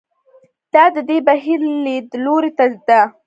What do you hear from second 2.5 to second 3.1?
ته ده.